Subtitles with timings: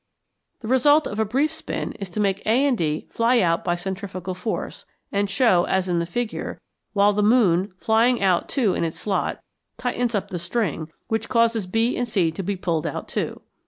[0.61, 3.75] The result of a brief spin is to make A and D fly out by
[3.75, 6.59] centrifugal force and show, as in the figure;
[6.93, 9.41] while the moon, flying out too in its slot,
[9.77, 13.41] tightens up the string, which causes B and C to be pulled out too.